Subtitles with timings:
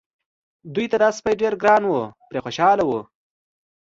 [0.73, 1.93] دوی ته دا سپی ډېر ګران و
[2.29, 2.99] پرې خوشاله وو.